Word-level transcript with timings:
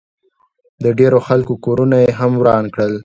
د 0.83 0.85
ډېرو 0.99 1.19
خلکو 1.27 1.53
کورونه 1.65 1.95
ئې 2.03 2.11
هم 2.19 2.31
وران 2.39 2.65
کړل 2.73 2.93